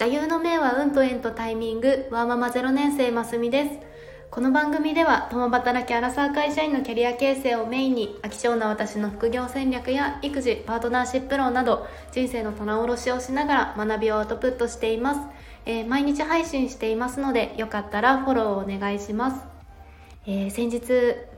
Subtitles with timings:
[0.00, 2.08] 座右の銘は運と縁とタイミング。
[2.10, 3.78] ワーママ0年生ますみです。
[4.30, 15.20] この番組では共働きアラサー会社員のキャリア形成をメインに飽き性な私の副業戦略や育児パートナーシップ論など人生の棚卸しをしながら学びをアウトプットしています、
[15.66, 19.44] えー、毎日配信していますのでよかったらフォローをお願いします。
[20.26, 20.80] えー、先日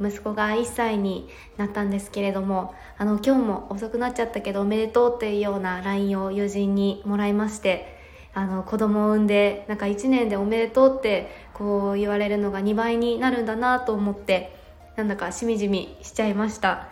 [0.00, 7.91] 息子が1歳になったんですけれどもあの今日も遅くなっちゃったけどおめでとうっていうような LINE を友人にもらいまして
[8.34, 14.56] あの子供を産んでなんか1年でおめでとうってこう言われるのが2倍になるんだなと思って
[14.96, 16.88] なんだかしみじみしちゃいました、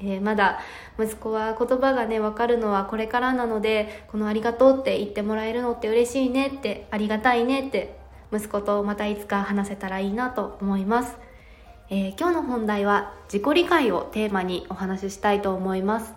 [0.00, 0.60] えー、まだ
[0.98, 7.96] 息子は言葉がね分かるのはこれからなのでこの「ありがとう」って言ってもらえるのって嬉しいねってありがたいねって
[8.32, 11.16] 息子とまたいつか話せたらいいなと思います、
[11.88, 16.14] えー、今日の本題は自己理解をテーマにお話ししたいと思います、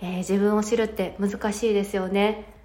[0.00, 2.59] えー、自分を知るって難しいですよね。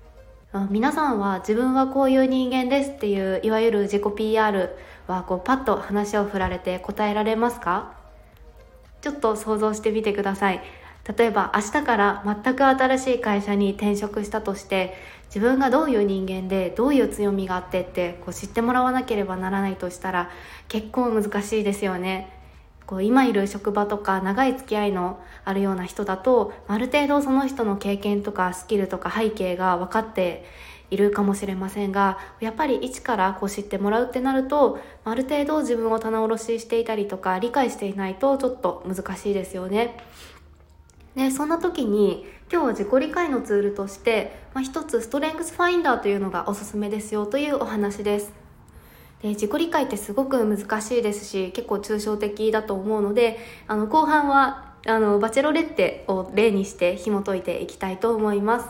[0.70, 4.70] 皆さんは自分はこういう人間ですっていういわゆる自己 PR
[5.08, 7.94] はこうパッと話を振られて答えられますか？
[9.02, 10.62] ちょっと想像してみてください。
[11.18, 20.32] 例えば明日から全く新しい会社に転職したとして自分がどういう人間でどういう強みがあってってこう知ってもらわなければならないとしたら
[20.68, 22.32] 結構難しいですよね。
[22.88, 30.45] こう今いる職場とか長い付き合いのあるような人だとある程度その人の経験とかスキルとか背景が分かって
[30.92, 39.97] いるかもしれませんがやっぱり一からこう知ってもらうってなるとある程度自分を棚卸ししていたりとか理解していないとちょっと難しいですよね。
[41.16, 48.45] でそんな時に今日は自己理解のツールとして、まあ、一つストレングスファインダーというのがおすすめですよというお話です。
[49.26, 58.70] で自己理解ってすごく難しいですし結構抽象的だと思うのであの後半はあのバチェロレッテを例にして紐解いていきたいと思います、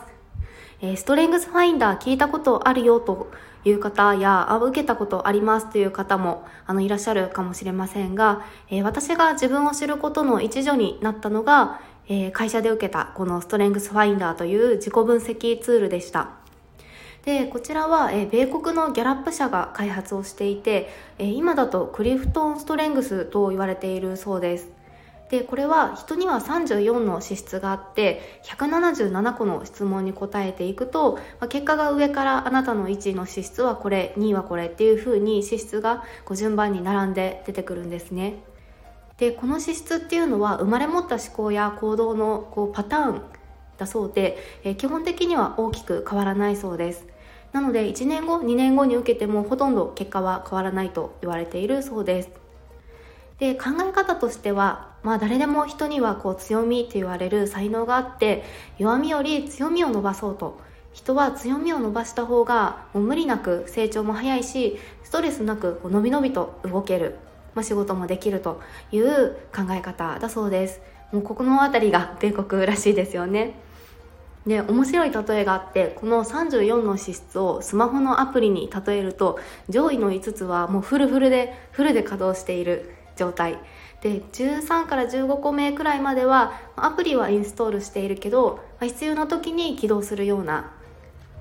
[0.80, 3.30] えー、ストレングスファインダー聞いたことあるよと
[3.66, 16.45] いう方やあ受けたことありますという方もあのいらっしゃるかもしれませんが、えー、私が自分を知ることの一助になったのが、えー、会社で受けたこのストレングスファインダーという自己分析ツールでした。
[17.26, 20.88] でこちらは、え米国のギャラップ社が開発をしていて、
[21.18, 24.68] え今だとクリフトンストレングスと言われているそうです。
[25.28, 38.36] でこれは人には34の資質があって177個の質問に答えていくと、ま、結果が上からあなたの1位の資質はこれ2位はこれっていうふうに資質がこう順番に並んで出てくるんですね。
[39.18, 43.22] でこの資質っていうのは生まれ持った思考や行動のこうパターン
[43.78, 47.15] だそうで、え、基本的には大きく変わらないそうです。
[47.52, 52.30] なので1年後2年後に受けてもほとんど結果は変わらないと言われているそうです。
[53.38, 58.44] で考え方としては、まあ、誰でも人にはこう強みと言われる才能があって
[58.78, 60.58] 弱みより強みを伸ばそうと。
[60.92, 67.16] 人は強みを伸ばした方がもう無理なく成長も早いしストレスなくこう伸び伸びと動ける、
[67.54, 70.80] まあ、仕事もできるという考え方だそうです。
[71.12, 73.65] もうここの辺りが米国らしいですよね。
[74.46, 83.58] で面白い例えがあってこの34の資質をスマホのアプリに例えると上位の5つはもうフルフルでフルで稼働している状態
[84.02, 90.72] で13から15個目くらいまではアプリはインストールしているけど必要な時に起動するような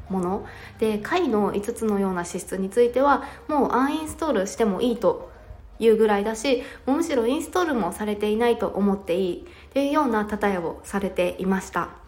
[0.09, 0.47] もの
[0.79, 5.31] で下位の5つのような資質についてはもうアンインストールしてもいいと
[5.77, 12.04] いうぐらいだしむしろインストールもされていないと思っていいというような例えをされていました。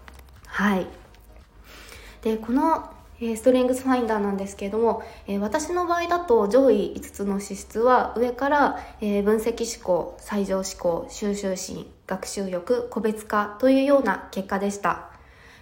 [0.58, 0.88] はい。
[2.24, 5.04] でこのストレングスファインダーなんですけれども、
[5.40, 15.12] 私の場合だと上位5つの資質は上から、分析思考最上思考収集心学習欲個別化というような結果でした。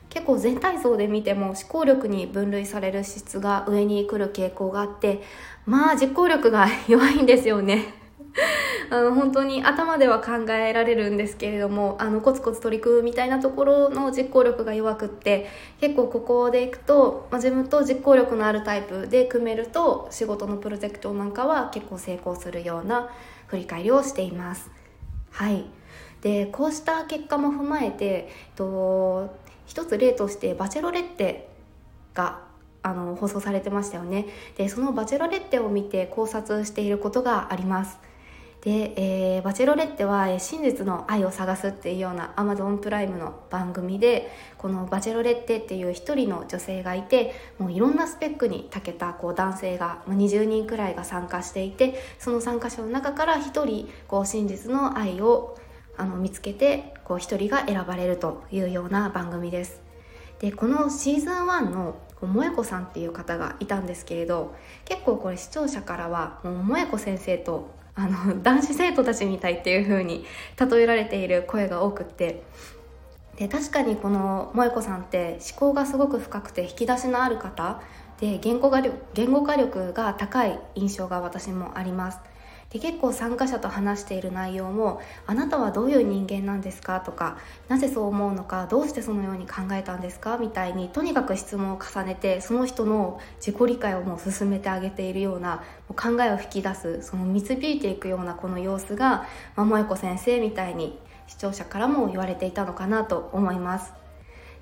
[0.09, 5.23] 結構全体像で見ても思考力に分類される資質が上に来る傾向があって
[5.65, 8.04] まあ実行力が 弱いんですよね。
[8.89, 15.47] あの本当に頭では考えられるんですけれどもあのコツコツ取り組むみたいなところの実行力が弱くって
[15.79, 23.09] 結構ここでいくと、まあ、自分と実行力のあるタイプで組めると仕事のプロジェクトなんかは結構成功するような
[23.47, 24.69] 振り返りをしています。
[25.31, 25.65] はい。
[26.21, 29.35] でこうした結果も踏まえてと
[29.67, 31.49] 一つ例としてバチェロレッテ
[32.15, 32.41] が
[32.81, 34.25] あの放送されてましたよね。
[34.57, 37.99] でそのバチェロレッテを見て考察していることがあります。
[38.65, 38.93] で、
[39.35, 55.59] えー、バチェロレッテは真実の愛を探すっていうような Amazon プライムの番組でこのバチェロレッテっていう一人の女性がいてもういろんなスペックに長けたこう男性が20人くらいが参加していてその参加者の中から一人こう真実の愛を
[55.95, 59.79] あの見つけてこう一人が選ばれるというような番組です。
[60.39, 70.25] でこのシーズン1の萌子さんっていう方がいたんですけれど結構これ視聴者からはもう萌子先生とあの男子生徒たちみたいっていう風に
[70.59, 72.43] 例えられている声が多くって。
[73.37, 77.81] で確かにこの萌子さんって思考がすごく深くて引き出しのある方
[78.21, 78.81] で言語が
[79.13, 82.19] 言語化力が高い印象が私もあります。
[82.71, 87.37] で結構参加者と話している内容も「あなたはどういう人間なんですか?」とか
[87.69, 99.25] 「なぜそう思うのかどうしてそのように考えたんですか?」みたいにとにかく質問を重ねてその人の自己理解をもう進めてあげているような考えを引き出すその導いていくようなこの様子が、
[99.55, 103.03] まあ、萌子先生みたいに視聴者からも言われていたのかな？
[103.05, 103.93] と思います。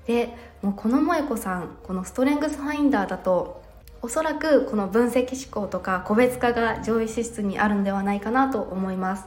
[0.06, 3.63] でもうこの萌子さんこのストレングスファインダーだと
[4.04, 9.24] おそらくこの分析思考とか個別化が上位資質にあるんではないかなと思います。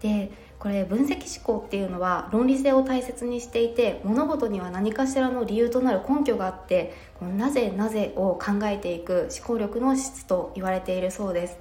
[0.00, 11.58] でこれ分析思考っていうのは論理性を大切にしていて物事には何かしらの理由となる根拠があってこのなぜなぜを考えていく思考力の質と言われているそうです。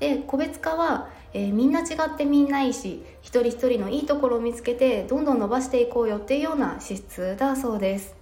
[0.00, 8.14] で個別化は、えー、みんな違ってみんないいし一人一人のいいところを見つけてどんどん伸ばしていこうよっていうような資質だそうです。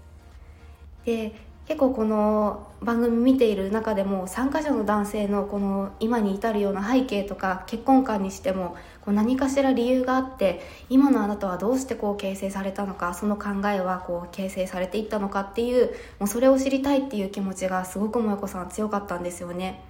[1.04, 19.80] で結構この番組見ている中でも参加者の男性のこの今に至るような背景とか結婚観にしてもこう何かしら理由があって今のあなたはどうしてこう形成されたのかその考えはこう形成されていったのかっていうもうそれを知りたいっていう気持ちがすごく萌子さん強かったんですよね。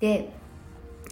[0.00, 0.32] で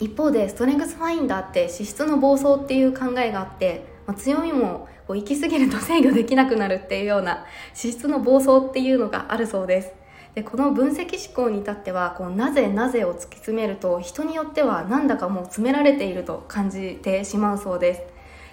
[0.00, 9.92] 一方でストレングスファインダーって資質の暴走っていう考えがあって、まあ、強みもこう行き過ぎると制御できなくなるっていうような資質の暴走っていうのがあるそうです。
[10.34, 18.02] でこの分析思考に至ってはこうなぜなぜを突き詰めると人によってはなんだかもう詰められていると感じてしまうそうです。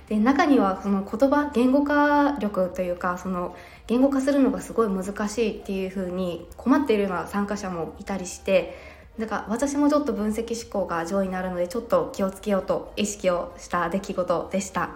[0.09, 3.55] で中にはその言葉言語化力というかその
[3.87, 8.77] 言語化するのがすごい難しいっていう風に困っているような参加者もいたりして
[9.17, 14.91] だから私もちょっと分析思考が上位になるのでちょっと気をつけようと意識をした出来事でした。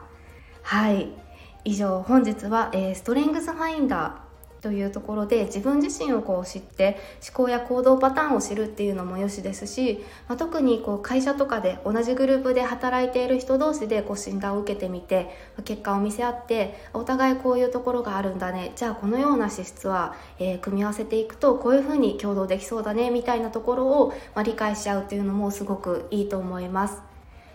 [0.63, 1.25] はい。
[1.66, 4.26] 以上本日は、えー、ストレングスファインダー
[4.62, 6.98] というところで自分自身をこう知って
[7.28, 15.30] 思考や行動パターンを知るっていうのもよしですし、まあ、特にこう会社とかで同じグループで働いている人同士でこう診断を受けてみて、
[15.66, 27.02] 結果を見せ合ってお互いこういうところがあるんだねじゃあこのような資質は、えー、組み合わせていくとこういうふうに共同できそうだねみたいなところを、まあ、理解しちゃうっていうのもすごくいいと思います。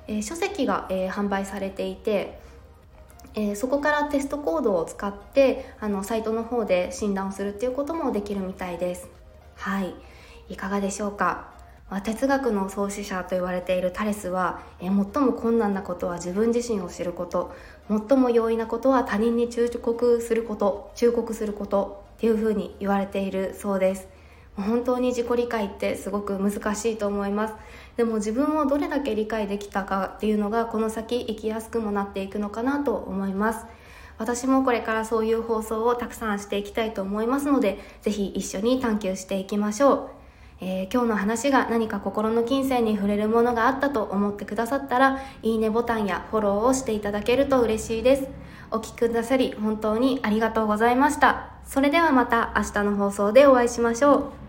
[0.06, 2.40] えー、書籍が、え、販売されていて
[3.34, 9.08] えー、そこからテストコードを使ってあのサイトの方で診断をするっていうこともできるみたいです。
[9.56, 9.94] はい。
[10.48, 11.52] いかがでしょうか、
[11.88, 17.54] まあ、哲学の創始者と言われているタレスは、えー、最も困難なことは自分自身を知ること。
[17.88, 24.08] 最も容易なことは他人に忠告すること忠告することっていうふうに言われているそうです。
[24.56, 27.54] 本当に自己理解ってすごく難しいと思います。
[28.00, 33.66] でも自分をどれだけ理解できたかっていうのがこの先生きやすくもなっていくのかなと思います。
[34.16, 40.08] 私もこれからそういう放送をたくさんしていきたいと思いますので是非一緒に探求していきましょう。
[40.62, 48.28] えー、今日の話が何か心の金銭に触れるものがあったと思ってくださったらいいねボタンやフォローをしていただけると嬉しいです。
[48.70, 51.50] お聴きくださり本当にありがとうございました。
[51.66, 54.39] それではまた明日の放送でお会いしましょう。